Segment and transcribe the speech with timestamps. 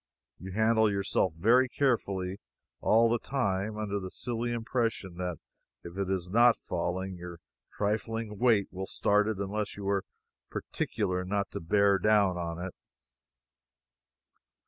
[0.39, 2.39] You handle yourself very carefully,
[2.79, 5.37] all the time, under the silly impression that
[5.83, 7.39] if it is not falling, your
[7.77, 10.03] trifling weight will start it unless you are
[10.49, 12.73] particular not to "bear down" on it.